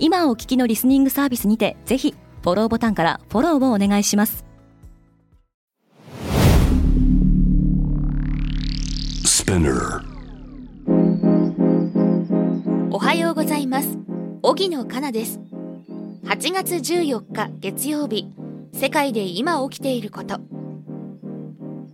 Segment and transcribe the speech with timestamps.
[0.00, 4.44] 今お聞きのリスニングサービスにてぜひフォローボタンからフォローをお願いします。
[12.90, 13.98] おはようございます。
[14.42, 15.40] 荻野かなです。
[16.24, 18.28] 8月14日月曜日。
[18.72, 20.38] 世界で今起きていること。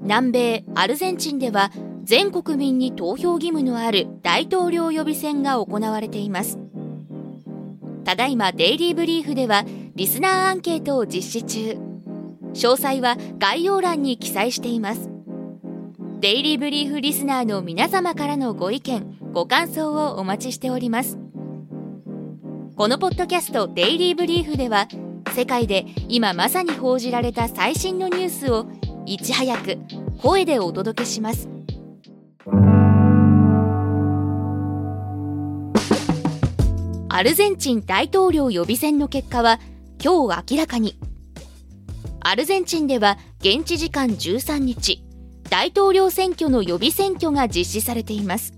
[0.00, 1.70] 南米アルゼンチンでは
[2.02, 6.58] 全国民に投票義務のある大統領予備選が行われています
[8.04, 11.78] ただいまデイリーブリーフではリスナーアンケートを実施中。
[12.52, 15.10] 詳細は概要欄に記載しています。
[16.20, 21.18] デイリーブリーフリスナーの皆様からのご意見ご感想をお待ちしております。
[22.76, 24.88] このポッドキャストデイリーブリーフでは
[25.34, 28.66] 世界で今まさに報じられた最新のニュースを
[29.06, 29.78] いち早く
[30.22, 31.48] 声でお届けします。
[37.16, 39.60] アルゼンチン大統領予備選の結果は
[40.02, 40.98] 今日明らかに。
[42.18, 45.04] アルゼンチンでは現地時間13日
[45.48, 48.52] 大統領選挙の予備選挙が実施されています。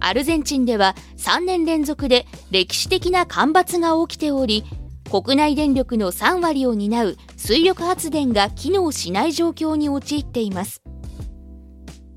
[0.00, 4.64] アルゼンチンでは3年連続で歴史的な干ばつが起きており
[5.10, 10.80] 国内電力の3割を担う水力発電が機能しない状況に陥っています。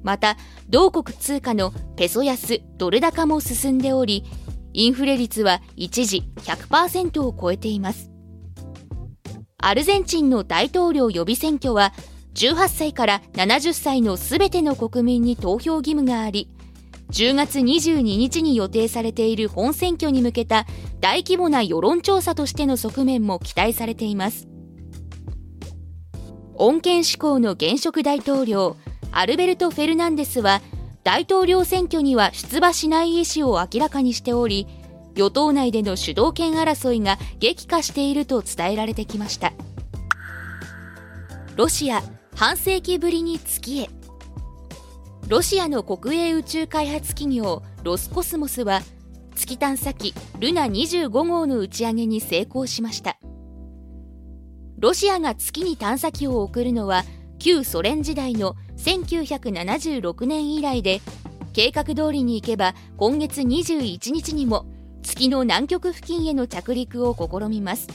[0.01, 0.37] また
[0.69, 4.23] 同国通貨のペソ安ドル高も進んでおり
[4.73, 8.11] インフレ率は一時100%を超えています。
[9.57, 11.93] アルゼンチンの大統領予備選挙は
[12.33, 16.49] 18歳から70歳のすべての国民に投票義務があり
[17.11, 20.65] 10月22日に予定されている本選挙に向けた
[20.99, 24.47] 大規模な世論調査としての側面も期待されています。
[26.55, 28.77] 穏健志向の現職大統領
[29.11, 30.61] アルベルト・フェルナンデスは
[31.03, 34.67] 大統領選挙には出馬しない意思を明らかにしており
[35.15, 39.53] 与党内での主導権争いが激化していると伝えられてきました。
[41.55, 42.01] ロシア
[42.35, 43.89] 半世紀ぶりに月へ。
[45.27, 48.81] ロシアの国営宇宙開発企業ロスコスモスは
[49.35, 53.19] 月探査機ルナ25号の打ち上げに成功しました。
[54.79, 57.03] ロシアが月に探査機を送るのは
[57.37, 61.01] 旧ソ連時代の1976年以来で
[61.53, 64.65] 計画通りに行けば今月21日にも
[65.01, 67.87] 月の南極付近への着陸を試みます。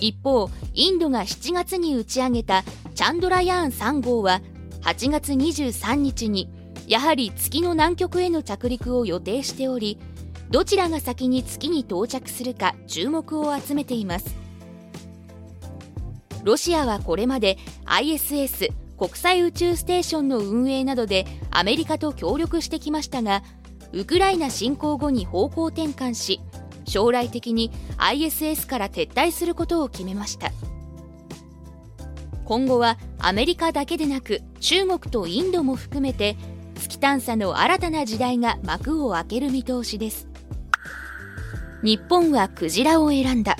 [0.00, 2.64] 一方インドが7月に打ち上げた
[2.94, 4.40] チャンドラヤーン3号は
[4.82, 6.50] 8月23日に
[6.88, 9.98] やはり月の南極への着陸を予定しており
[10.50, 14.34] どちらが先に月に到着するか注目を集めています。
[16.42, 23.42] ロシアはこれまで ISS 国際宇宙ステーションの運営などでアメリカと協力してきましたが
[23.92, 26.40] ウクライナ侵攻後に方向転換し
[26.86, 30.50] 将来的に ISS から撤退することを決めました。
[32.44, 36.36] 今後はアメリカだけでなく中国とインドも含めて
[36.74, 40.28] 月探査の新たな時代が幕を開ける見通しです。
[41.82, 43.56] 日本はクジラを選んだ。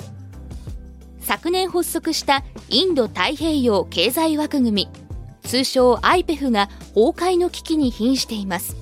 [1.21, 5.02] 昨年発足したインド太平洋経済枠組み。
[5.43, 8.75] 通称 IPEF が崩壊の危機に瀕しています。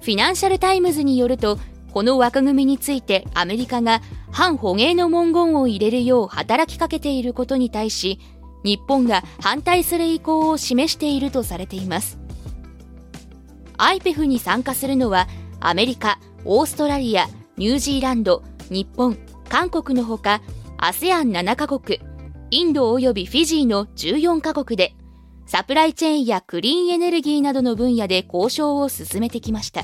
[0.00, 1.58] フィナンシャル・タイムズによると
[1.92, 8.18] この枠組みについてアメリカが反捕鯨の文言を入れるよう働きかけていることに対し
[8.64, 12.18] 日本が反対する意向を示しているとされています。
[13.76, 15.26] IPEF に参加するのは
[15.58, 17.26] アメリカオーストラリア
[17.56, 19.18] ニュージーランド日本
[19.48, 20.42] 韓国のほか
[20.78, 22.00] ASEAN7 カ国
[22.50, 24.94] インド及びフィジーの14カ国で
[25.50, 29.82] サプライチェーンやクリーンエネルギーなどの分野で交渉を進めてきました。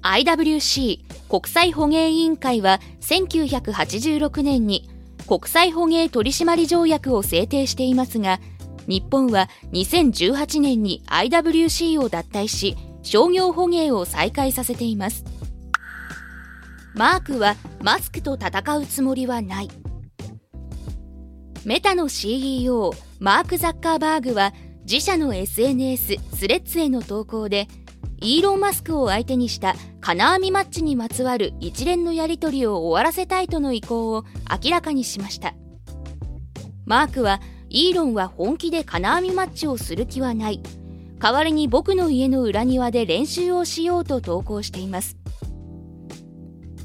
[0.00, 4.88] IWC 国際捕鯨委員会は1986年に
[5.26, 8.40] 国際捕鯨取締条約を制定していますが
[8.86, 15.22] 日本は2018年に IWC を脱退し商業捕鯨を再開させています。
[16.94, 19.68] マークはマスクと戦うつもりはない。
[21.68, 24.54] メタの CEO マーク・ザッカーバーグは
[24.90, 27.68] 自社の SNS スレッズへの投稿で
[28.22, 34.24] イーロン・マスクを相手にした金網マッチにまつわる一連のやり取りを終わらせたいとの意向を
[34.64, 35.52] 明らかにしました。
[36.86, 37.38] マークは
[37.68, 40.62] イーロンは本気で金網マッチをする気はない。
[41.18, 45.18] 代わりに僕の家の裏庭で練習をしようと投稿しています。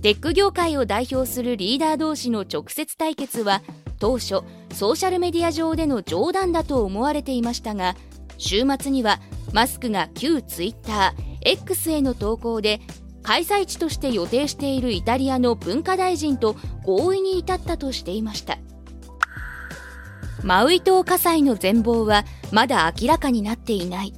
[0.01, 3.61] テック業界を代表するリーダー同士の直接対決は
[3.97, 4.41] 当初
[4.73, 7.95] ソーシャルメディア上での冗談だと思われていましたが
[8.37, 9.19] 週末には
[9.53, 12.81] マスクが旧ツイッター X への投稿で
[13.21, 18.57] 開催地として予定しているイタリアの文化大臣と合意に至ったとしていました。
[20.43, 24.13] マウイ島火災の全貌はまだ明らかになっていない。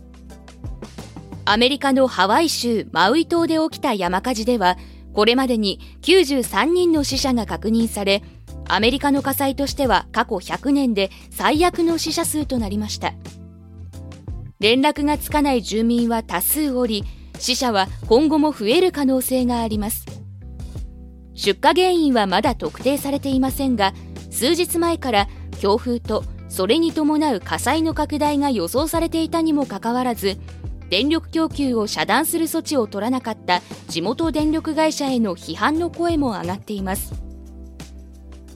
[1.46, 4.78] アメリカのハワイ州マウイ島で起きた山火事では
[5.14, 8.24] これまでに93人の死者が確認され
[8.68, 13.14] アメリカの火災としては過去100年で最悪の死者数となりました。
[14.60, 17.04] 連絡がつかない住民は多数おり
[17.38, 20.06] 死者は今後も増える可能性があります。
[21.34, 23.94] 出火原因はまだ特定されていませんが
[24.32, 25.28] 数日前から
[25.60, 30.38] 強風とそれに伴う火災の拡大が予想されていたにもかかわらず
[30.90, 37.25] 電力供給を遮断する措置を取らなかった地元電力会社への批判の声も上がっています。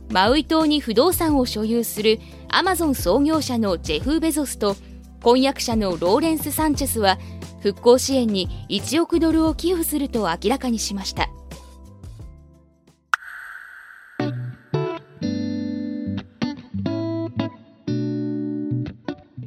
[0.09, 2.19] マウイ島に不動産を所有する
[2.49, 4.75] アマゾン創業者のジェフ・ベゾスと
[5.21, 7.19] 婚約者のローレンス・サンチェスは
[7.61, 11.29] 復興支援に1億ドルを寄付すると明らかにしました。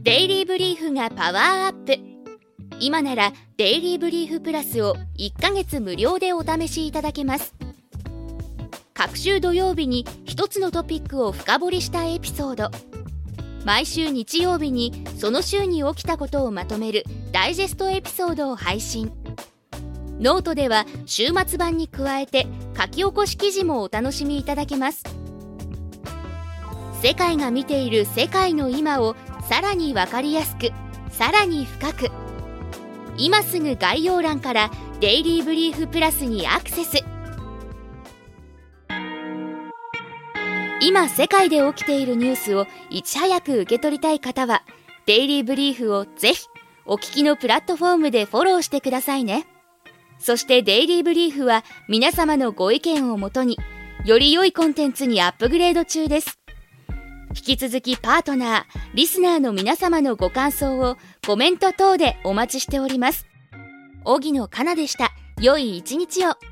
[0.05, 1.99] デイリーブリーフがパワーアップ。
[2.81, 7.55] 今ならデイリーブリーフプラスを1ヶ月無料でお試しいただけます。
[8.93, 12.71] 各週土曜日に1つのトピックを深掘りしたエピソード。
[13.67, 19.13] 毎週日曜日にその週に起きたことをまとめるダイジェストエピソードを配信。
[20.21, 25.05] ノートでは週末版に加えて書き起こし記事もお楽しみいただけます。
[27.03, 29.15] 世界が見ている世界の今を
[29.51, 30.71] さらに分かりやすく
[31.11, 32.11] さらに深く。
[33.19, 37.12] 今すぐ概要欄からデイリーブリーフプラスにアクセス。
[40.93, 44.63] 今世界で起きているニュースをいち早く受け取りたい方は
[45.07, 46.47] デイリーブリーフをぜひ
[46.85, 49.47] お聞きのプラットフォームでフォローしてくださいね。
[50.19, 53.57] そしてデイリーブリーフは皆様のご意見をもとに
[54.05, 56.39] より良いコンテンツにアップグレード中です。
[57.31, 63.27] 引き続きパートナーリスナーの皆様のご感想をコメント等でお待ちしております。
[64.05, 65.11] 荻野かなでした。
[65.41, 66.52] 良い一日を。